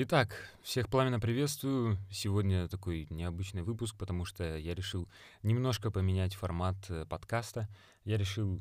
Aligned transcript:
Итак, 0.00 0.48
всех 0.62 0.88
пламенно 0.88 1.18
приветствую. 1.18 1.98
Сегодня 2.08 2.68
такой 2.68 3.08
необычный 3.10 3.62
выпуск, 3.62 3.96
потому 3.98 4.24
что 4.24 4.56
я 4.56 4.72
решил 4.72 5.08
немножко 5.42 5.90
поменять 5.90 6.36
формат 6.36 6.76
э, 6.88 7.04
подкаста. 7.04 7.68
Я 8.04 8.16
решил 8.16 8.60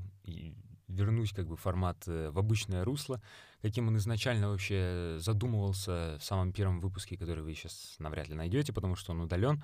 вернуть 0.88 1.34
как 1.34 1.46
бы 1.46 1.56
формат 1.56 1.98
э, 2.08 2.32
в 2.32 2.40
обычное 2.40 2.84
русло, 2.84 3.22
каким 3.62 3.88
он 3.88 3.98
изначально 3.98 4.50
вообще 4.50 5.18
задумывался 5.20 6.18
в 6.20 6.24
самом 6.24 6.54
первом 6.54 6.80
выпуске, 6.80 7.18
который 7.18 7.44
вы 7.44 7.54
сейчас 7.54 7.98
навряд 8.00 8.30
ли 8.30 8.34
найдете, 8.34 8.74
потому 8.74 8.96
что 8.96 9.12
он 9.12 9.22
удален. 9.22 9.64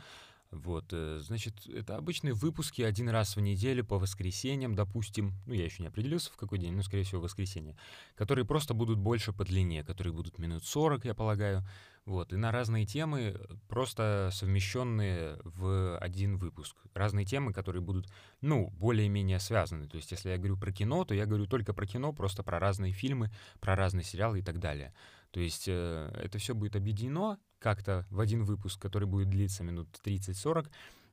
Вот, 0.53 0.85
э, 0.91 1.19
значит, 1.19 1.67
это 1.67 1.97
обычные 1.97 2.33
выпуски 2.33 2.83
один 2.83 3.09
раз 3.09 3.35
в 3.35 3.41
неделю 3.41 3.83
по 3.83 3.97
воскресеньям, 3.97 4.75
допустим, 4.75 5.33
ну, 5.47 5.53
я 5.53 5.65
еще 5.65 5.81
не 5.81 5.87
определился 5.87 6.31
в 6.31 6.37
какой 6.37 6.59
день, 6.59 6.73
но, 6.73 6.83
скорее 6.83 7.03
всего, 7.03 7.21
воскресенье, 7.21 7.75
которые 8.15 8.45
просто 8.45 8.75
будут 8.75 8.99
больше 8.99 9.33
по 9.33 9.45
длине, 9.45 9.83
которые 9.83 10.13
будут 10.13 10.37
минут 10.37 10.63
40, 10.63 11.05
я 11.05 11.15
полагаю, 11.15 11.63
вот, 12.05 12.33
и 12.33 12.35
на 12.35 12.51
разные 12.51 12.85
темы, 12.85 13.39
просто 13.67 14.29
совмещенные 14.31 15.39
в 15.43 15.97
один 15.97 16.37
выпуск. 16.37 16.75
Разные 16.93 17.25
темы, 17.25 17.51
которые 17.53 17.81
будут, 17.81 18.07
ну, 18.41 18.69
более-менее 18.71 19.39
связаны. 19.39 19.87
То 19.87 19.97
есть, 19.97 20.11
если 20.11 20.29
я 20.29 20.37
говорю 20.37 20.57
про 20.57 20.71
кино, 20.71 21.05
то 21.05 21.15
я 21.15 21.25
говорю 21.25 21.47
только 21.47 21.73
про 21.73 21.87
кино, 21.87 22.13
просто 22.13 22.43
про 22.43 22.59
разные 22.59 22.91
фильмы, 22.91 23.31
про 23.59 23.75
разные 23.75 24.03
сериалы 24.03 24.39
и 24.39 24.43
так 24.43 24.59
далее. 24.59 24.93
То 25.31 25.39
есть, 25.39 25.65
э, 25.67 26.11
это 26.21 26.37
все 26.37 26.53
будет 26.53 26.75
объединено 26.75 27.39
как-то 27.63 28.05
в 28.11 28.19
один 28.19 28.43
выпуск, 28.43 28.79
который 28.81 29.07
будет 29.07 29.29
длиться 29.29 29.63
минут 29.63 29.87
30-40. 30.03 30.69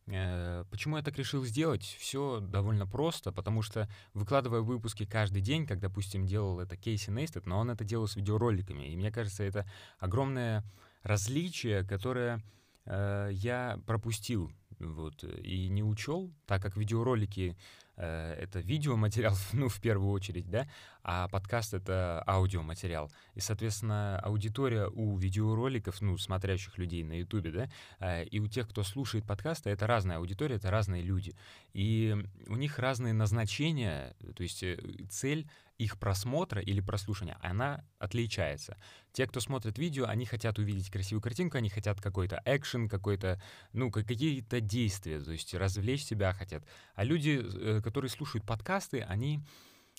Э, 0.09 0.65
почему 0.69 0.97
я 0.97 1.03
так 1.03 1.17
решил 1.17 1.45
сделать? 1.45 1.85
Все 1.85 2.41
довольно 2.41 2.89
просто, 2.89 3.31
потому 3.31 3.63
что 3.63 3.89
выкладывая 4.15 4.61
выпуски 4.61 5.07
каждый 5.07 5.43
день, 5.43 5.65
как, 5.65 5.79
допустим, 5.79 6.27
делал 6.27 6.59
это 6.59 6.77
Кейси 6.77 7.11
Нейстед, 7.11 7.47
но 7.47 7.61
он 7.61 7.71
это 7.71 7.85
делал 7.85 8.09
с 8.09 8.17
видеороликами, 8.17 8.93
и 8.93 8.97
мне 8.97 9.13
кажется, 9.13 9.45
это 9.45 9.65
огромное 10.01 10.65
различие, 11.05 11.85
которое 11.85 12.43
э, 12.85 13.31
я 13.33 13.79
пропустил 13.87 14.51
вот, 14.81 15.23
и 15.23 15.69
не 15.69 15.85
учел, 15.85 16.33
так 16.47 16.61
как 16.61 16.77
видеоролики 16.77 17.57
это 18.03 18.61
видеоматериал, 18.61 19.37
ну, 19.53 19.69
в 19.69 19.81
первую 19.81 20.11
очередь, 20.11 20.49
да, 20.51 20.67
а 21.03 21.29
подкаст— 21.29 21.75
это 21.75 22.23
аудиоматериал. 22.27 23.11
И, 23.35 23.41
соответственно, 23.41 24.19
аудитория 24.21 24.87
у 24.89 25.17
видеороликов, 25.17 26.01
ну, 26.01 26.17
смотрящих 26.19 26.79
людей 26.79 27.03
на 27.05 27.19
Ютубе, 27.19 27.51
да, 27.51 27.71
э, 28.01 28.25
и 28.25 28.39
у 28.41 28.47
тех, 28.47 28.69
кто 28.69 28.83
слушает 28.83 29.27
подкасты, 29.27 29.71
это 29.71 29.87
разная 29.87 30.19
аудитория, 30.19 30.57
это 30.57 30.71
разные 30.71 31.03
люди. 31.03 31.35
И 31.73 32.17
у 32.47 32.57
них 32.57 32.79
разные 32.79 33.13
назначения, 33.13 34.15
то 34.35 34.43
есть 34.43 34.63
э, 34.63 34.79
цель 35.09 35.49
их 35.81 35.99
просмотра 35.99 36.61
или 36.61 36.81
прослушивания, 36.81 37.39
она 37.41 37.83
отличается. 37.99 38.77
Те, 39.13 39.27
кто 39.27 39.41
смотрит 39.41 39.79
видео, 39.79 40.05
они 40.07 40.27
хотят 40.27 40.59
увидеть 40.59 40.91
красивую 40.91 41.23
картинку, 41.23 41.57
они 41.57 41.71
хотят 41.71 42.03
какой-то 42.03 42.43
экшен, 42.45 42.87
какой-то, 42.87 43.41
ну, 43.73 43.91
какие-то 43.91 44.61
действия, 44.61 45.21
то 45.21 45.33
есть 45.33 45.55
развлечь 45.55 46.05
себя 46.05 46.35
хотят. 46.35 46.63
А 46.95 47.03
люди, 47.03 47.41
э, 47.43 47.81
которые 47.91 48.11
слушают 48.11 48.47
подкасты, 48.47 49.01
они, 49.03 49.41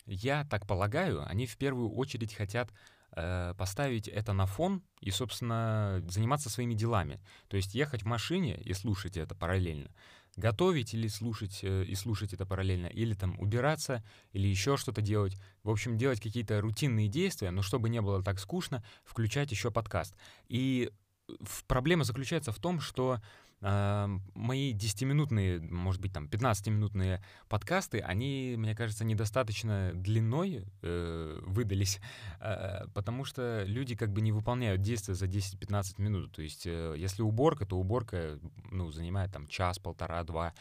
я 0.06 0.46
так 0.46 0.66
полагаю, 0.66 1.28
они 1.28 1.46
в 1.46 1.58
первую 1.58 1.92
очередь 1.92 2.34
хотят 2.34 2.72
э, 3.16 3.54
поставить 3.58 4.08
это 4.08 4.32
на 4.32 4.46
фон 4.46 4.82
и, 5.02 5.12
собственно, 5.12 6.02
заниматься 6.08 6.50
своими 6.50 6.74
делами. 6.74 7.20
То 7.50 7.58
есть 7.58 7.76
ехать 7.76 8.04
в 8.04 8.06
машине 8.06 8.62
и 8.62 8.74
слушать 8.74 9.18
это 9.18 9.36
параллельно 9.36 9.92
готовить 10.38 10.94
или 10.94 11.08
слушать 11.08 11.60
э, 11.62 11.84
и 11.84 11.96
слушать 11.96 12.34
это 12.34 12.46
параллельно, 12.46 12.88
или 12.88 13.14
там 13.14 13.40
убираться, 13.40 14.04
или 14.32 14.48
еще 14.48 14.78
что-то 14.78 15.02
делать. 15.02 15.38
В 15.64 15.70
общем, 15.70 15.98
делать 15.98 16.22
какие-то 16.22 16.62
рутинные 16.62 17.08
действия, 17.08 17.52
но 17.52 17.62
чтобы 17.62 17.90
не 17.90 18.02
было 18.02 18.24
так 18.24 18.40
скучно, 18.40 18.84
включать 19.04 19.52
еще 19.52 19.72
подкаст. 19.72 20.16
И 20.48 20.90
э, 21.28 21.34
проблема 21.68 22.04
заключается 22.04 22.52
в 22.52 22.60
том, 22.60 22.80
что 22.80 23.20
мои 23.62 24.74
10-минутные, 24.74 25.60
может 25.60 26.02
быть, 26.02 26.12
там 26.12 26.26
15-минутные 26.26 27.22
подкасты, 27.48 28.00
они, 28.00 28.56
мне 28.58 28.76
кажется, 28.76 29.06
недостаточно 29.06 29.92
длиной 29.94 30.66
э, 30.82 31.40
выдались, 31.46 32.00
э, 32.40 32.88
потому 32.94 33.24
что 33.24 33.64
люди 33.66 33.96
как 33.96 34.12
бы 34.12 34.22
не 34.22 34.32
выполняют 34.32 34.82
действия 34.82 35.14
за 35.14 35.28
10-15 35.28 36.02
минут. 36.02 36.32
То 36.32 36.42
есть, 36.42 36.66
э, 36.66 36.96
если 36.98 37.22
уборка, 37.22 37.66
то 37.68 37.78
уборка 37.78 38.40
ну, 38.72 38.90
занимает 38.90 39.32
там 39.32 39.48
час, 39.48 39.78
полтора, 39.78 40.24
два. 40.24 40.54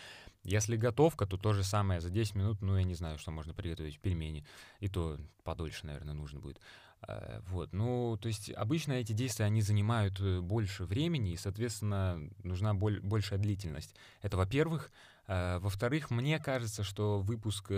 Если 0.43 0.77
готовка, 0.77 1.27
то 1.27 1.37
то 1.37 1.53
же 1.53 1.65
самое 1.65 2.01
за 2.01 2.11
10 2.11 2.35
минут, 2.35 2.63
ну, 2.63 2.77
я 2.77 2.85
не 2.85 2.95
знаю, 2.95 3.19
что 3.19 3.31
можно 3.31 3.55
приготовить, 3.55 4.01
пельмени. 4.01 4.45
И 4.81 4.89
то 4.89 5.19
подольше, 5.45 5.87
наверное, 5.87 6.15
нужно 6.15 6.41
будет. 6.41 6.61
Э, 7.07 7.41
вот, 7.49 7.73
ну, 7.73 8.19
то 8.21 8.29
есть 8.29 8.51
обычно 8.51 8.93
эти 8.93 9.13
действия, 9.13 9.47
они 9.47 9.63
занимают 9.63 10.21
э, 10.21 10.41
больше 10.41 10.85
времени, 10.85 11.33
и, 11.33 11.37
соответственно, 11.37 12.21
нужна 12.43 12.75
боль, 12.75 13.01
большая 13.01 13.39
длительность. 13.39 13.95
Это, 14.23 14.37
во-первых. 14.37 14.91
Э, 15.27 15.59
во-вторых, 15.61 16.11
мне 16.11 16.39
кажется, 16.39 16.83
что 16.83 17.21
выпуск 17.21 17.73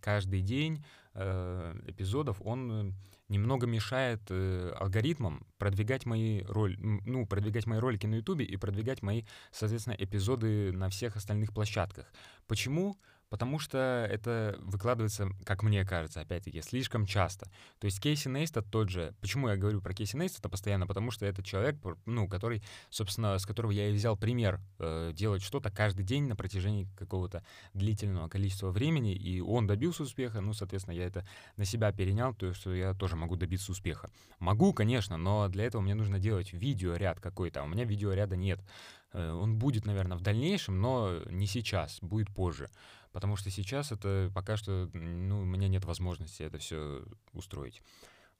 каждый 0.00 0.40
день 0.42 0.84
эпизодов, 1.14 2.42
он 2.42 2.96
немного 3.28 3.68
мешает 3.68 4.28
алгоритмам 4.32 5.46
продвигать 5.58 6.06
мои 6.06 6.42
роли, 6.42 6.76
ну, 6.76 7.24
продвигать 7.24 7.66
мои 7.66 7.78
ролики 7.78 8.04
на 8.08 8.16
YouTube 8.16 8.40
и 8.40 8.56
продвигать 8.56 9.00
мои, 9.00 9.22
соответственно, 9.52 9.94
эпизоды 9.96 10.72
на 10.72 10.88
всех 10.88 11.14
остальных 11.14 11.54
площадках. 11.54 12.12
Почему? 12.48 12.98
Потому 13.34 13.58
что 13.58 14.06
это 14.08 14.56
выкладывается, 14.60 15.28
как 15.44 15.64
мне 15.64 15.84
кажется, 15.84 16.20
опять-таки, 16.20 16.62
слишком 16.62 17.04
часто. 17.04 17.50
То 17.80 17.86
есть 17.86 18.00
Кейси 18.00 18.28
Нейстат 18.28 18.70
тот 18.70 18.90
же. 18.90 19.12
Почему 19.20 19.48
я 19.48 19.56
говорю 19.56 19.80
про 19.80 19.92
Кейси 19.92 20.14
Нейстата 20.14 20.48
постоянно? 20.48 20.86
Потому 20.86 21.10
что 21.10 21.26
это 21.26 21.42
человек, 21.42 21.74
ну, 22.06 22.28
который, 22.28 22.62
собственно, 22.90 23.36
с 23.36 23.44
которого 23.44 23.72
я 23.72 23.88
и 23.88 23.92
взял 23.92 24.16
пример 24.16 24.60
э, 24.78 25.10
делать 25.12 25.42
что-то 25.42 25.72
каждый 25.72 26.04
день 26.04 26.28
на 26.28 26.36
протяжении 26.36 26.86
какого-то 26.96 27.44
длительного 27.72 28.28
количества 28.28 28.70
времени, 28.70 29.16
и 29.16 29.40
он 29.40 29.66
добился 29.66 30.04
успеха, 30.04 30.40
ну, 30.40 30.52
соответственно, 30.52 30.94
я 30.94 31.04
это 31.04 31.26
на 31.56 31.64
себя 31.64 31.90
перенял, 31.90 32.34
то 32.34 32.46
есть 32.46 32.64
я 32.66 32.94
тоже 32.94 33.16
могу 33.16 33.34
добиться 33.34 33.72
успеха. 33.72 34.10
Могу, 34.38 34.72
конечно, 34.72 35.16
но 35.16 35.48
для 35.48 35.64
этого 35.64 35.82
мне 35.82 35.96
нужно 35.96 36.20
делать 36.20 36.52
видеоряд 36.52 37.18
какой-то, 37.18 37.62
а 37.62 37.64
у 37.64 37.66
меня 37.66 37.82
видеоряда 37.82 38.36
нет. 38.36 38.60
Э, 39.14 39.32
он 39.32 39.56
будет, 39.56 39.86
наверное, 39.86 40.18
в 40.18 40.20
дальнейшем, 40.20 40.80
но 40.80 41.20
не 41.30 41.46
сейчас, 41.46 41.98
будет 42.02 42.28
позже. 42.34 42.68
Потому 43.14 43.36
что 43.36 43.48
сейчас 43.48 43.92
это 43.92 44.28
пока 44.34 44.56
что, 44.56 44.90
ну, 44.92 45.42
у 45.42 45.44
меня 45.44 45.68
нет 45.68 45.84
возможности 45.84 46.42
это 46.42 46.58
все 46.58 47.04
устроить. 47.32 47.80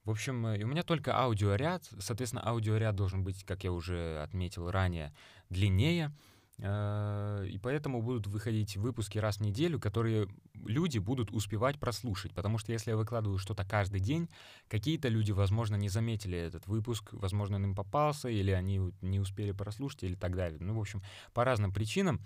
В 0.03 0.11
общем, 0.11 0.47
э, 0.47 0.57
и 0.59 0.63
у 0.65 0.67
меня 0.67 0.83
только 0.83 1.17
аудиоряд. 1.17 1.89
Соответственно, 1.97 2.45
аудиоряд 2.45 2.93
должен 2.93 3.23
быть, 3.23 3.45
как 3.45 3.63
я 3.63 3.71
уже 3.71 4.21
отметил 4.21 4.69
ранее, 4.69 5.13
длиннее. 5.49 6.11
Э, 6.57 7.47
и 7.49 7.57
поэтому 7.57 8.01
будут 8.01 8.27
выходить 8.27 8.75
выпуски 8.75 9.17
раз 9.17 9.37
в 9.37 9.41
неделю, 9.41 9.79
которые 9.79 10.27
люди 10.65 10.97
будут 10.97 11.31
успевать 11.31 11.79
прослушать. 11.79 12.33
Потому 12.33 12.57
что 12.57 12.73
если 12.73 12.91
я 12.91 12.97
выкладываю 12.97 13.37
что-то 13.37 13.63
каждый 13.63 14.01
день, 14.01 14.29
какие-то 14.67 15.07
люди, 15.07 15.31
возможно, 15.31 15.77
не 15.77 15.87
заметили 15.87 16.37
этот 16.37 16.67
выпуск, 16.67 17.13
возможно, 17.13 17.55
он 17.55 17.63
им 17.63 17.75
попался, 17.75 18.27
или 18.27 18.51
они 18.51 18.91
не 19.01 19.21
успели 19.21 19.53
прослушать, 19.53 20.03
или 20.03 20.15
так 20.15 20.35
далее. 20.35 20.59
Ну, 20.59 20.75
в 20.75 20.81
общем, 20.81 21.01
по 21.33 21.45
разным 21.45 21.71
причинам. 21.71 22.19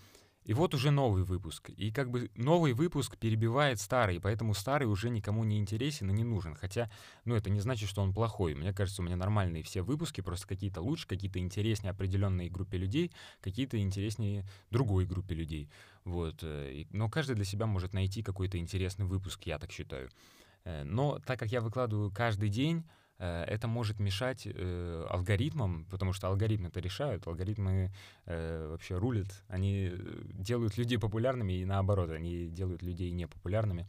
И 0.50 0.54
вот 0.54 0.74
уже 0.74 0.90
новый 0.90 1.22
выпуск. 1.22 1.70
И 1.78 1.92
как 1.92 2.10
бы 2.10 2.32
новый 2.34 2.74
выпуск 2.74 3.18
перебивает 3.18 3.80
старый, 3.80 4.20
поэтому 4.20 4.56
старый 4.56 4.88
уже 4.88 5.12
никому 5.12 5.44
не 5.44 5.60
интересен 5.60 6.10
и 6.10 6.14
не 6.14 6.24
нужен. 6.24 6.56
Хотя, 6.56 6.90
ну, 7.24 7.36
это 7.36 7.52
не 7.52 7.60
значит, 7.60 7.88
что 7.88 8.02
он 8.02 8.16
плохой. 8.16 8.56
Мне 8.56 8.74
кажется, 8.74 9.04
у 9.04 9.06
меня 9.06 9.16
нормальные 9.16 9.62
все 9.62 9.84
выпуски, 9.84 10.22
просто 10.22 10.48
какие-то 10.48 10.82
лучше, 10.82 11.08
какие-то 11.08 11.38
интереснее 11.38 11.92
определенной 11.92 12.50
группе 12.50 12.80
людей, 12.80 13.12
какие-то 13.42 13.80
интереснее 13.80 14.44
другой 14.72 15.06
группе 15.06 15.36
людей. 15.36 15.70
Вот. 16.04 16.40
Э, 16.42 16.84
но 16.90 17.10
каждый 17.10 17.36
для 17.36 17.46
себя 17.46 17.68
может 17.68 17.94
найти 17.94 18.24
какой-то 18.24 18.58
интересный 18.58 19.06
выпуск, 19.06 19.44
я 19.44 19.60
так 19.60 19.72
считаю. 19.72 20.10
Э, 20.64 20.84
но 20.84 21.20
так 21.20 21.38
как 21.38 21.52
я 21.52 21.62
выкладываю 21.62 22.10
каждый 22.12 22.50
день, 22.50 22.86
это 23.24 23.68
может 23.68 24.00
мешать 24.00 24.48
э, 24.48 25.06
алгоритмам, 25.10 25.86
потому 25.90 26.14
что 26.14 26.28
алгоритмы 26.28 26.70
это 26.70 26.80
решают, 26.80 27.28
алгоритмы 27.28 27.92
э, 28.26 28.68
вообще 28.70 28.98
рулят, 28.98 29.28
они 29.50 29.92
э, 29.92 29.98
делают 30.34 30.78
людей 30.78 30.98
популярными 30.98 31.54
и 31.54 31.66
наоборот, 31.66 32.12
они 32.12 32.48
делают 32.48 32.82
людей 32.82 33.12
непопулярными. 33.12 33.88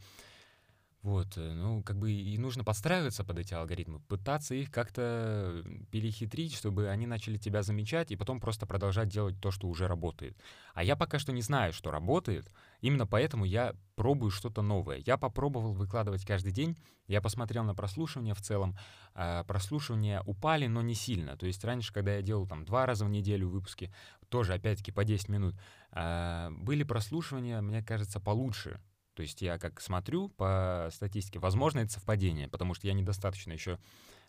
Вот, 1.03 1.35
э, 1.35 1.53
ну, 1.53 1.81
как 1.81 1.97
бы 1.97 2.11
и 2.11 2.37
нужно 2.37 2.63
подстраиваться 2.63 3.23
под 3.23 3.39
эти 3.39 3.55
алгоритмы, 3.55 3.99
пытаться 4.01 4.53
их 4.53 4.69
как-то 4.69 5.63
перехитрить, 5.89 6.53
чтобы 6.53 6.89
они 6.89 7.07
начали 7.07 7.37
тебя 7.37 7.63
замечать 7.63 8.11
и 8.11 8.15
потом 8.15 8.39
просто 8.39 8.67
продолжать 8.67 9.09
делать 9.09 9.39
то, 9.41 9.49
что 9.49 9.67
уже 9.67 9.87
работает. 9.87 10.37
А 10.75 10.83
я 10.83 10.95
пока 10.95 11.17
что 11.17 11.31
не 11.31 11.41
знаю, 11.41 11.73
что 11.73 11.89
работает, 11.89 12.51
именно 12.81 13.07
поэтому 13.07 13.45
я 13.45 13.73
пробую 13.95 14.29
что-то 14.29 14.61
новое. 14.61 15.01
Я 15.03 15.17
попробовал 15.17 15.73
выкладывать 15.73 16.23
каждый 16.23 16.51
день, 16.51 16.77
я 17.07 17.19
посмотрел 17.19 17.63
на 17.63 17.73
прослушивание 17.73 18.35
в 18.35 18.41
целом, 18.41 18.77
э, 19.15 19.43
прослушивания 19.47 20.21
упали, 20.27 20.67
но 20.67 20.83
не 20.83 20.93
сильно. 20.93 21.35
То 21.35 21.47
есть 21.47 21.63
раньше, 21.63 21.91
когда 21.91 22.13
я 22.13 22.21
делал 22.21 22.45
там 22.45 22.63
два 22.63 22.85
раза 22.85 23.05
в 23.05 23.09
неделю 23.09 23.49
выпуски, 23.49 23.91
тоже 24.29 24.53
опять-таки 24.53 24.91
по 24.91 25.03
10 25.03 25.29
минут, 25.29 25.55
э, 25.93 26.49
были 26.51 26.83
прослушивания, 26.83 27.59
мне 27.61 27.81
кажется, 27.81 28.19
получше, 28.19 28.79
то 29.13 29.21
есть 29.21 29.41
я 29.41 29.57
как 29.57 29.81
смотрю 29.81 30.29
по 30.29 30.89
статистике, 30.91 31.39
возможно, 31.39 31.79
это 31.79 31.91
совпадение, 31.91 32.47
потому 32.47 32.73
что 32.73 32.87
я 32.87 32.93
недостаточно 32.93 33.51
еще 33.51 33.79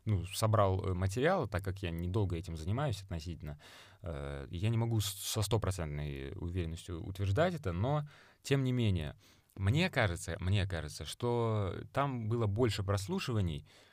ну, 0.04 0.24
собрал 0.26 0.94
материал, 0.94 1.46
так 1.46 1.64
как 1.64 1.82
я 1.82 1.90
недолго 1.90 2.36
этим 2.36 2.56
занимаюсь 2.56 3.02
относительно, 3.02 3.58
я 4.02 4.68
не 4.68 4.76
могу 4.76 5.00
со 5.00 5.42
стопроцентной 5.42 6.32
уверенностью 6.32 7.00
утверждать 7.06 7.54
это, 7.54 7.72
но 7.72 8.04
тем 8.42 8.64
не 8.64 8.72
менее, 8.72 9.14
мне 9.54 9.90
кажется, 9.90 10.36
мне 10.40 10.66
кажется, 10.66 11.04
что 11.04 11.74
там 11.92 12.28
было 12.28 12.46
больше 12.46 12.82
прослушиваний, 12.82 13.64
э, 13.64 13.91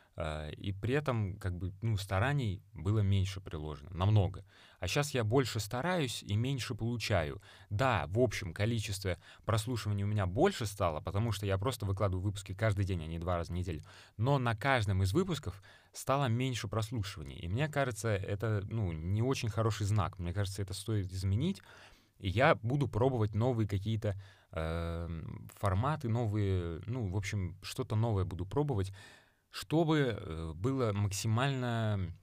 и 0.57 0.73
при 0.73 0.93
этом 0.93 1.37
как 1.37 1.57
бы 1.57 1.73
ну, 1.81 1.95
стараний 1.95 2.61
было 2.73 2.99
меньше 2.99 3.39
приложено, 3.39 3.89
намного. 3.93 4.43
А 4.79 4.87
сейчас 4.87 5.11
я 5.13 5.23
больше 5.23 5.59
стараюсь 5.59 6.23
и 6.23 6.35
меньше 6.35 6.75
получаю. 6.75 7.41
Да, 7.69 8.05
в 8.07 8.19
общем, 8.19 8.53
количество 8.53 9.17
прослушиваний 9.45 10.03
у 10.03 10.07
меня 10.07 10.25
больше 10.25 10.65
стало, 10.65 10.99
потому 10.99 11.31
что 11.31 11.45
я 11.45 11.57
просто 11.57 11.85
выкладываю 11.85 12.23
выпуски 12.23 12.53
каждый 12.53 12.85
день, 12.85 13.03
а 13.03 13.07
не 13.07 13.19
два 13.19 13.37
раза 13.37 13.51
в 13.51 13.55
неделю. 13.55 13.81
Но 14.17 14.39
на 14.39 14.55
каждом 14.55 15.03
из 15.03 15.13
выпусков 15.13 15.61
стало 15.93 16.25
меньше 16.25 16.67
прослушиваний. 16.67 17.37
И 17.37 17.47
мне 17.47 17.67
кажется, 17.67 18.09
это 18.09 18.61
ну, 18.69 18.91
не 18.91 19.21
очень 19.21 19.49
хороший 19.49 19.85
знак. 19.85 20.19
Мне 20.19 20.33
кажется, 20.33 20.61
это 20.61 20.73
стоит 20.73 21.11
изменить. 21.11 21.61
И 22.19 22.27
я 22.27 22.55
буду 22.55 22.87
пробовать 22.87 23.33
новые 23.33 23.67
какие-то 23.67 24.19
э, 24.51 25.23
форматы, 25.55 26.09
новые, 26.09 26.81
ну, 26.85 27.09
в 27.09 27.15
общем, 27.15 27.57
что-то 27.61 27.95
новое 27.95 28.25
буду 28.25 28.45
пробовать, 28.45 28.91
чтобы 29.51 30.17
э, 30.19 30.53
было 30.55 30.93
максимально 30.93 32.13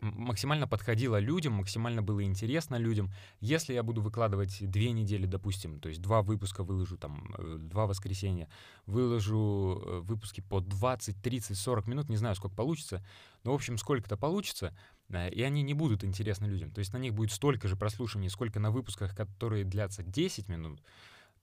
максимально 0.00 0.68
подходило 0.68 1.18
людям, 1.18 1.54
максимально 1.54 2.02
было 2.02 2.22
интересно 2.22 2.76
людям. 2.76 3.12
Если 3.40 3.74
я 3.74 3.82
буду 3.82 4.00
выкладывать 4.00 4.58
две 4.60 4.92
недели, 4.92 5.26
допустим, 5.26 5.80
то 5.80 5.88
есть 5.88 6.00
два 6.00 6.22
выпуска 6.22 6.62
выложу, 6.62 6.96
там, 6.96 7.34
э, 7.36 7.56
два 7.58 7.86
воскресенья, 7.86 8.48
выложу 8.86 9.82
э, 9.84 10.00
выпуски 10.00 10.40
по 10.40 10.60
20, 10.60 11.20
30, 11.20 11.58
40 11.58 11.86
минут, 11.88 12.08
не 12.08 12.16
знаю, 12.16 12.36
сколько 12.36 12.54
получится, 12.54 13.04
но, 13.44 13.52
в 13.52 13.54
общем, 13.54 13.78
сколько-то 13.78 14.16
получится, 14.16 14.76
и 15.10 15.42
они 15.42 15.62
не 15.62 15.74
будут 15.74 16.04
интересны 16.04 16.46
людям. 16.46 16.70
То 16.70 16.80
есть 16.80 16.92
на 16.92 16.98
них 16.98 17.14
будет 17.14 17.32
столько 17.32 17.66
же 17.66 17.76
прослушиваний, 17.76 18.28
сколько 18.28 18.60
на 18.60 18.70
выпусках, 18.70 19.16
которые 19.16 19.64
длятся 19.64 20.02
10 20.02 20.48
минут, 20.48 20.80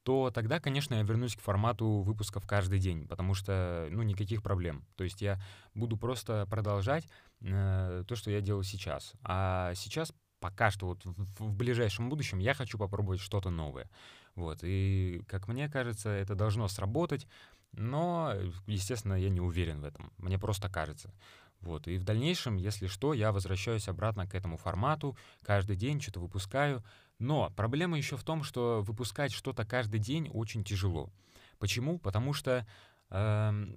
то 0.05 0.29
тогда, 0.29 0.59
конечно, 0.59 0.93
я 0.93 1.01
вернусь 1.01 1.35
к 1.35 1.41
формату 1.41 2.03
выпусков 2.03 2.45
каждый 2.45 2.77
день, 2.77 3.07
потому 3.07 3.33
что, 3.33 3.87
ну, 3.89 4.03
никаких 4.03 4.43
проблем. 4.43 4.85
То 4.95 5.03
есть 5.03 5.19
я 5.19 5.41
буду 5.73 5.97
просто 5.97 6.45
продолжать 6.47 7.07
э, 7.41 8.03
то, 8.07 8.15
что 8.15 8.29
я 8.29 8.39
делаю 8.39 8.63
сейчас. 8.63 9.13
А 9.23 9.73
сейчас 9.73 10.13
пока 10.39 10.69
что 10.69 10.85
вот 10.85 11.03
в, 11.03 11.45
в 11.45 11.55
ближайшем 11.55 12.07
будущем 12.07 12.37
я 12.37 12.53
хочу 12.53 12.77
попробовать 12.77 13.19
что-то 13.19 13.49
новое. 13.49 13.89
Вот, 14.35 14.59
и, 14.61 15.23
как 15.27 15.47
мне 15.47 15.69
кажется, 15.69 16.09
это 16.09 16.35
должно 16.35 16.67
сработать, 16.67 17.25
но, 17.71 18.31
естественно, 18.67 19.15
я 19.15 19.29
не 19.29 19.41
уверен 19.41 19.81
в 19.81 19.85
этом. 19.85 20.13
Мне 20.19 20.37
просто 20.37 20.69
кажется. 20.69 21.11
Вот. 21.61 21.87
И 21.87 21.97
в 21.97 22.03
дальнейшем, 22.03 22.57
если 22.57 22.85
что, 22.85 23.13
я 23.13 23.31
возвращаюсь 23.31 23.87
обратно 23.87 24.27
к 24.27 24.35
этому 24.35 24.57
формату, 24.57 25.17
каждый 25.41 25.75
день 25.75 25.99
что-то 25.99 26.19
выпускаю. 26.19 26.83
Но 27.19 27.51
проблема 27.56 27.97
еще 27.97 28.17
в 28.17 28.23
том, 28.23 28.44
что 28.44 28.81
выпускать 28.81 29.31
что-то 29.31 29.65
каждый 29.65 30.00
день 30.00 30.29
очень 30.29 30.63
тяжело. 30.63 31.12
Почему? 31.59 31.97
Потому 31.97 32.33
что 32.33 32.67
э, 33.09 33.75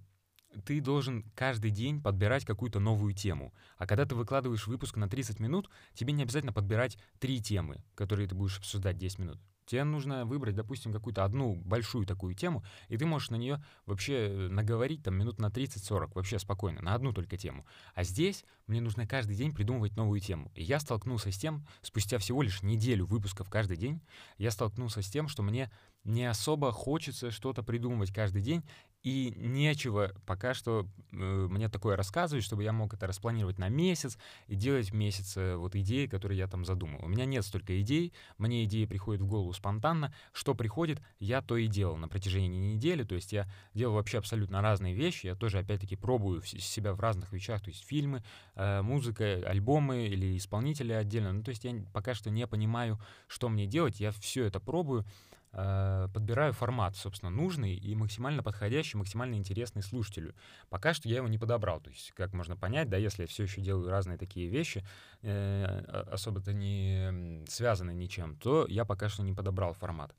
ты 0.64 0.81
должен 0.81 1.25
каждый 1.35 1.70
день 1.70 2.02
подбирать 2.02 2.44
какую-то 2.44 2.81
новую 2.81 3.14
тему. 3.14 3.55
А 3.76 3.87
когда 3.87 4.05
ты 4.05 4.14
выкладываешь 4.14 4.67
выпуск 4.67 4.96
на 4.96 5.08
30 5.08 5.40
минут, 5.40 5.70
тебе 5.94 6.12
не 6.12 6.23
обязательно 6.23 6.52
подбирать 6.52 6.99
три 7.20 7.40
темы, 7.40 7.85
которые 7.94 8.29
ты 8.29 8.35
будешь 8.35 8.58
обсуждать 8.58 8.99
10 8.99 9.19
минут. 9.19 9.38
Тебе 9.69 9.85
нужно 9.85 10.25
выбрать, 10.25 10.55
допустим, 10.55 10.94
какую-то 10.94 11.25
одну 11.25 11.55
большую 11.55 12.06
такую 12.06 12.35
тему, 12.35 12.65
и 12.88 12.97
ты 12.97 13.05
можешь 13.05 13.29
на 13.29 13.37
нее 13.37 13.62
вообще 13.85 14.15
э, 14.15 14.49
наговорить 14.49 15.03
там 15.03 15.15
минут 15.15 15.38
на 15.38 15.47
30-40, 15.47 16.12
вообще 16.15 16.38
спокойно, 16.38 16.81
на 16.81 16.94
одну 16.94 17.12
только 17.12 17.37
тему. 17.37 17.67
А 17.94 18.03
здесь 18.03 18.47
мне 18.67 18.81
нужно 18.81 19.06
каждый 19.06 19.37
день 19.37 19.53
придумывать 19.53 19.94
новую 19.94 20.20
тему. 20.20 20.50
И 20.55 20.62
я 20.62 20.81
столкнулся 20.81 21.31
с 21.31 21.37
тем, 21.37 21.67
спустя 21.82 22.17
всего 22.17 22.41
лишь 22.41 22.62
неделю 22.62 23.05
выпусков 23.05 23.50
каждый 23.50 23.76
день, 23.76 24.00
я 24.38 24.50
столкнулся 24.50 25.03
с 25.03 25.11
тем, 25.11 25.29
что 25.29 25.43
мне 25.43 25.71
не 26.05 26.25
особо 26.25 26.73
хочется 26.73 27.31
что-то 27.31 27.62
придумывать 27.62 28.11
каждый 28.11 28.41
день, 28.41 28.64
и 29.03 29.33
нечего 29.37 30.12
пока 30.27 30.55
что 30.55 30.87
э, 31.12 31.17
мне 31.17 31.69
такое 31.69 31.97
рассказывать, 31.97 32.45
чтобы 32.45 32.65
я 32.65 32.73
мог 32.73 32.95
это 32.95 33.06
распланировать 33.06 33.59
на 33.59 33.69
месяц 33.69 34.19
и 34.49 34.56
делать 34.56 34.91
в 34.91 34.95
месяц 34.95 35.37
э, 35.37 35.56
вот 35.56 35.77
идеи, 35.77 36.06
которые 36.06 36.39
я 36.39 36.49
там 36.49 36.65
задумал. 36.65 37.00
У 37.05 37.09
меня 37.09 37.25
нет 37.25 37.45
столько 37.45 37.81
идей, 37.81 38.12
мне 38.39 38.65
идеи 38.65 38.87
приходят 38.87 39.23
в 39.23 39.27
голову 39.27 39.53
спонтанно. 39.53 40.12
Что 40.33 40.55
приходит, 40.55 41.00
я 41.21 41.43
то 41.43 41.56
и 41.56 41.69
делал 41.69 41.97
на 41.97 42.09
протяжении 42.09 42.75
недели. 42.75 43.05
То 43.05 43.15
есть 43.15 43.33
я 43.33 43.49
делал 43.73 43.95
вообще 43.95 44.19
абсолютно 44.19 44.61
разные 44.62 44.95
вещи. 44.95 45.27
Я 45.27 45.37
тоже, 45.37 45.61
опять-таки, 45.61 45.97
пробую 45.97 46.43
себя 46.43 46.93
в 46.93 47.00
разных 47.00 47.33
вещах. 47.33 47.62
То 47.62 47.71
есть 47.71 47.87
фильмы, 47.87 48.25
э, 48.56 48.83
музыка, 48.83 49.43
альбомы 49.47 50.06
или 50.06 50.37
исполнители 50.37 50.93
отдельно. 50.93 51.33
Ну, 51.33 51.43
то 51.43 51.50
есть 51.50 51.65
я 51.65 51.73
пока 51.93 52.15
что 52.15 52.31
не 52.31 52.47
понимаю, 52.47 52.99
что 53.29 53.49
мне 53.49 53.67
делать. 53.67 54.00
Я 54.00 54.11
все 54.11 54.45
это 54.45 54.59
пробую. 54.59 55.06
Э, 55.53 56.09
подбираю 56.12 56.53
формат, 56.53 56.95
собственно, 56.97 57.31
нужный 57.31 57.75
и 57.75 57.95
максимально 57.95 58.43
подходящий, 58.43 58.99
максимально 58.99 59.37
интересный 59.37 59.83
слушателю. 59.83 60.35
Пока 60.69 60.93
что 60.93 61.09
я 61.09 61.17
его 61.17 61.29
не 61.29 61.39
подобрал. 61.39 61.81
То 61.81 61.91
есть, 61.91 62.12
как 62.12 62.35
можно 62.35 62.55
понять, 62.56 62.91
да, 62.91 62.99
если 62.99 63.23
я 63.23 63.29
все 63.29 63.45
еще 63.45 63.62
делаю 63.62 63.89
разные 63.89 64.19
такие 64.19 64.49
вещи, 64.49 64.85
э, 65.23 65.65
особо-то 66.12 66.53
не 66.53 67.45
связаны 67.49 67.93
ничем, 67.93 68.37
то 68.37 68.67
я 68.69 68.85
пока 68.85 69.09
что 69.09 69.23
не 69.23 69.33
подобрал 69.33 69.73
формат. 69.73 70.15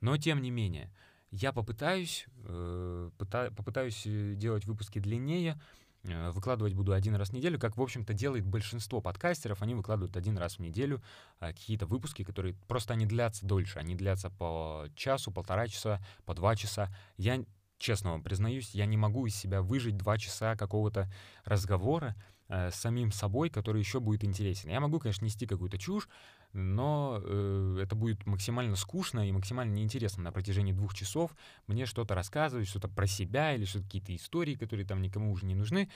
Но, 0.00 0.16
тем 0.16 0.42
не 0.42 0.50
менее, 0.50 0.90
я 1.30 1.52
попытаюсь, 1.52 2.26
э, 2.44 3.10
попытаюсь 3.18 4.02
э, 4.04 4.34
делать 4.34 4.66
выпуски 4.66 4.98
длиннее, 4.98 5.60
выкладывать 6.04 6.74
буду 6.74 6.92
один 6.92 7.14
раз 7.14 7.30
в 7.30 7.32
неделю, 7.32 7.58
как, 7.58 7.76
в 7.76 7.82
общем-то, 7.82 8.12
делает 8.12 8.44
большинство 8.44 9.00
подкастеров. 9.00 9.62
Они 9.62 9.74
выкладывают 9.74 10.16
один 10.16 10.36
раз 10.36 10.56
в 10.56 10.58
неделю 10.58 11.02
а, 11.38 11.48
какие-то 11.52 11.86
выпуски, 11.86 12.24
которые 12.24 12.54
просто 12.66 12.94
они 12.94 13.06
длятся 13.06 13.46
дольше. 13.46 13.78
Они 13.78 13.94
длятся 13.94 14.30
по 14.30 14.86
часу, 14.96 15.30
полтора 15.30 15.68
часа, 15.68 16.04
по 16.24 16.34
два 16.34 16.56
часа. 16.56 16.94
Я 17.16 17.44
честно 17.78 18.12
вам 18.12 18.22
признаюсь, 18.22 18.74
я 18.74 18.86
не 18.86 18.96
могу 18.96 19.26
из 19.26 19.36
себя 19.36 19.62
выжить 19.62 19.96
два 19.96 20.18
часа 20.18 20.56
какого-то 20.56 21.10
разговора 21.44 22.14
э, 22.48 22.70
с 22.70 22.76
самим 22.76 23.12
собой, 23.12 23.50
который 23.50 23.80
еще 23.80 24.00
будет 24.00 24.24
интересен. 24.24 24.70
Я 24.70 24.80
могу, 24.80 24.98
конечно, 24.98 25.24
нести 25.24 25.46
какую-то 25.46 25.78
чушь, 25.78 26.08
но 26.52 27.20
э, 27.22 27.78
это 27.82 27.94
будет 27.94 28.26
максимально 28.26 28.76
скучно 28.76 29.26
и 29.26 29.32
максимально 29.32 29.72
неинтересно 29.72 30.22
на 30.22 30.32
протяжении 30.32 30.72
двух 30.72 30.94
часов 30.94 31.34
мне 31.66 31.86
что-то 31.86 32.14
рассказывать, 32.14 32.68
что-то 32.68 32.88
про 32.88 33.06
себя 33.06 33.54
или 33.54 33.64
что-то 33.64 33.84
какие-то 33.84 34.14
истории, 34.14 34.54
которые 34.54 34.86
там 34.86 35.00
никому 35.00 35.32
уже 35.32 35.46
не 35.46 35.54
нужны. 35.54 35.88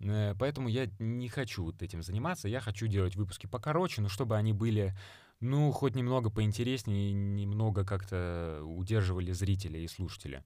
Э, 0.00 0.34
поэтому 0.38 0.68
я 0.68 0.88
не 0.98 1.28
хочу 1.28 1.64
вот 1.64 1.82
этим 1.82 2.02
заниматься. 2.02 2.48
Я 2.48 2.60
хочу 2.60 2.86
делать 2.86 3.16
выпуски 3.16 3.46
покороче, 3.46 4.02
но 4.02 4.08
чтобы 4.08 4.36
они 4.36 4.52
были 4.52 4.94
ну, 5.40 5.72
хоть 5.72 5.94
немного 5.94 6.30
поинтереснее, 6.30 7.12
немного 7.12 7.84
как-то 7.84 8.62
удерживали 8.64 9.32
зрителя 9.32 9.78
и 9.80 9.88
слушателя. 9.88 10.44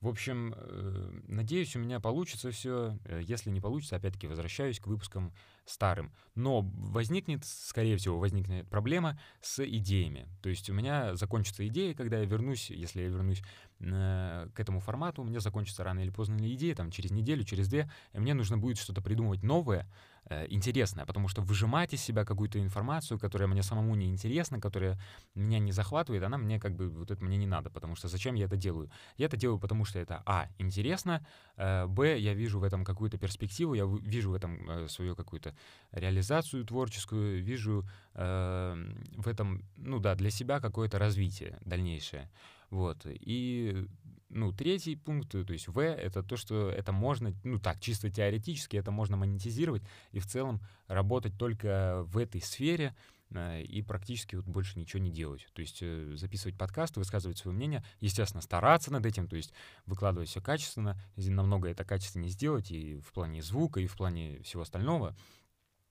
В 0.00 0.06
общем, 0.06 0.54
э, 0.56 1.20
надеюсь, 1.26 1.74
у 1.74 1.80
меня 1.80 1.98
получится 1.98 2.52
все. 2.52 2.96
Э, 3.04 3.20
если 3.22 3.50
не 3.50 3.60
получится, 3.60 3.96
опять-таки 3.96 4.28
возвращаюсь 4.28 4.78
к 4.78 4.86
выпускам 4.86 5.32
старым. 5.64 6.12
Но 6.36 6.62
возникнет, 6.62 7.44
скорее 7.44 7.96
всего, 7.96 8.18
возникнет 8.18 8.68
проблема 8.68 9.20
с 9.40 9.64
идеями. 9.64 10.28
То 10.40 10.50
есть 10.50 10.70
у 10.70 10.74
меня 10.74 11.16
закончится 11.16 11.66
идея, 11.66 11.94
когда 11.94 12.18
я 12.18 12.26
вернусь, 12.26 12.70
если 12.70 13.02
я 13.02 13.08
вернусь 13.08 13.42
э, 13.80 14.48
к 14.54 14.60
этому 14.60 14.80
формату, 14.80 15.22
у 15.22 15.24
меня 15.24 15.40
закончится 15.40 15.84
рано 15.84 16.00
или 16.00 16.10
поздно 16.10 16.36
идея, 16.54 16.74
там 16.74 16.90
через 16.90 17.10
неделю, 17.10 17.44
через 17.44 17.68
две, 17.68 17.90
и 18.12 18.18
мне 18.18 18.34
нужно 18.34 18.58
будет 18.58 18.78
что-то 18.78 19.02
придумывать 19.02 19.42
новое, 19.42 19.86
Э, 20.30 20.46
интересное, 20.50 21.06
потому 21.06 21.28
что 21.28 21.40
выжимать 21.40 21.94
из 21.94 22.02
себя 22.02 22.24
какую-то 22.24 22.58
информацию, 22.60 23.18
которая 23.18 23.48
мне 23.48 23.62
самому 23.62 23.94
не 23.94 24.08
интересна, 24.08 24.60
которая 24.60 24.98
меня 25.34 25.58
не 25.58 25.72
захватывает, 25.72 26.22
она 26.22 26.36
мне 26.36 26.60
как 26.60 26.76
бы 26.76 26.90
вот 26.90 27.10
это 27.10 27.24
мне 27.24 27.38
не 27.38 27.46
надо, 27.46 27.70
потому 27.70 27.96
что 27.96 28.08
зачем 28.08 28.34
я 28.34 28.44
это 28.44 28.56
делаю? 28.56 28.90
Я 29.16 29.26
это 29.26 29.38
делаю, 29.38 29.58
потому 29.58 29.86
что 29.86 29.98
это 29.98 30.22
а 30.26 30.48
интересно, 30.58 31.26
э, 31.56 31.86
б 31.86 32.18
я 32.18 32.34
вижу 32.34 32.58
в 32.58 32.64
этом 32.64 32.84
какую-то 32.84 33.16
перспективу, 33.16 33.72
я 33.72 33.86
вижу 33.86 34.30
в 34.30 34.34
этом 34.34 34.68
э, 34.68 34.88
свою 34.88 35.16
какую-то 35.16 35.54
реализацию 35.92 36.64
творческую, 36.64 37.42
вижу 37.42 37.88
в 38.14 39.28
этом, 39.28 39.62
ну 39.76 40.00
да, 40.00 40.16
для 40.16 40.30
себя 40.30 40.58
какое-то 40.58 40.98
развитие 40.98 41.56
дальнейшее. 41.64 42.28
Вот. 42.70 43.06
И 43.06 43.86
ну, 44.30 44.52
третий 44.52 44.96
пункт, 44.96 45.30
то 45.30 45.52
есть 45.52 45.68
В, 45.68 45.80
это 45.80 46.22
то, 46.22 46.36
что 46.36 46.68
это 46.70 46.92
можно, 46.92 47.34
ну 47.44 47.58
так, 47.58 47.80
чисто 47.80 48.10
теоретически 48.10 48.76
это 48.76 48.90
можно 48.90 49.16
монетизировать 49.16 49.82
и 50.12 50.18
в 50.20 50.26
целом 50.26 50.60
работать 50.86 51.36
только 51.38 52.02
в 52.04 52.18
этой 52.18 52.42
сфере 52.42 52.94
э, 53.30 53.62
и 53.62 53.80
практически 53.82 54.36
вот 54.36 54.44
больше 54.44 54.78
ничего 54.78 55.02
не 55.02 55.10
делать. 55.10 55.46
То 55.54 55.62
есть 55.62 55.78
э, 55.80 56.12
записывать 56.16 56.58
подкасты, 56.58 57.00
высказывать 57.00 57.38
свое 57.38 57.56
мнение, 57.56 57.82
естественно, 58.00 58.42
стараться 58.42 58.92
над 58.92 59.06
этим, 59.06 59.28
то 59.28 59.36
есть 59.36 59.52
выкладывать 59.86 60.28
все 60.28 60.42
качественно, 60.42 61.00
намного 61.16 61.68
это 61.68 61.84
качественно 61.84 62.24
не 62.24 62.30
сделать 62.30 62.70
и 62.70 62.98
в 62.98 63.12
плане 63.12 63.42
звука, 63.42 63.80
и 63.80 63.86
в 63.86 63.96
плане 63.96 64.42
всего 64.42 64.62
остального. 64.62 65.16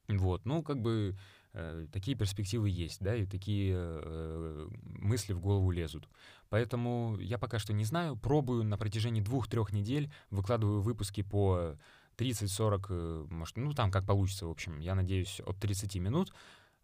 Вот, 0.07 0.45
ну, 0.45 0.63
как 0.63 0.79
бы 0.79 1.17
такие 1.91 2.15
перспективы 2.15 2.69
есть, 2.69 3.01
да, 3.01 3.15
и 3.15 3.25
такие 3.25 3.73
э, 3.75 4.69
мысли 4.83 5.33
в 5.33 5.39
голову 5.39 5.71
лезут. 5.71 6.07
Поэтому 6.49 7.17
я 7.19 7.37
пока 7.37 7.59
что 7.59 7.73
не 7.73 7.85
знаю, 7.85 8.15
пробую 8.15 8.63
на 8.63 8.77
протяжении 8.77 9.21
двух-трех 9.21 9.73
недель, 9.73 10.11
выкладываю 10.29 10.81
выпуски 10.81 11.23
по 11.23 11.77
30-40, 12.17 12.85
э, 12.89 13.25
может, 13.29 13.57
ну 13.57 13.73
там 13.73 13.91
как 13.91 14.05
получится, 14.05 14.47
в 14.47 14.51
общем, 14.51 14.79
я 14.79 14.95
надеюсь, 14.95 15.39
от 15.45 15.57
30 15.57 15.95
минут. 15.95 16.33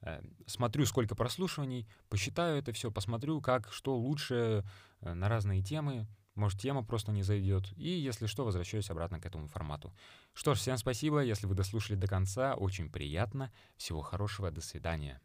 Э, 0.01 0.21
смотрю, 0.45 0.85
сколько 0.85 1.15
прослушиваний, 1.15 1.87
посчитаю 2.09 2.57
это 2.57 2.71
все, 2.71 2.91
посмотрю, 2.91 3.41
как, 3.41 3.71
что 3.71 3.97
лучше 3.97 4.63
э, 5.01 5.13
на 5.13 5.29
разные 5.29 5.61
темы. 5.61 6.07
Может, 6.35 6.59
тема 6.59 6.83
просто 6.83 7.11
не 7.11 7.23
зайдет. 7.23 7.71
И, 7.77 7.89
если 7.89 8.25
что, 8.25 8.45
возвращаюсь 8.45 8.89
обратно 8.89 9.19
к 9.19 9.25
этому 9.25 9.47
формату. 9.47 9.93
Что 10.33 10.55
ж, 10.55 10.57
всем 10.57 10.77
спасибо. 10.77 11.23
Если 11.23 11.45
вы 11.45 11.55
дослушали 11.55 11.95
до 11.95 12.07
конца, 12.07 12.55
очень 12.55 12.89
приятно. 12.89 13.51
Всего 13.77 14.01
хорошего. 14.01 14.49
До 14.49 14.61
свидания. 14.61 15.21